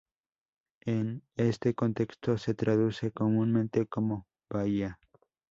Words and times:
En 0.83 1.21
este 1.35 1.75
contexto, 1.75 2.35
se 2.39 2.55
traduce 2.55 3.11
comúnmente 3.11 3.85
como 3.85 4.25
"bahía". 4.49 4.99